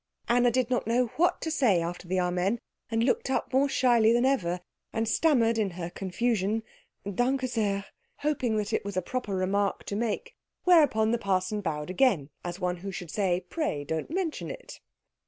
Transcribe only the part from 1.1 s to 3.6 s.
what to say after the Amen, and looked up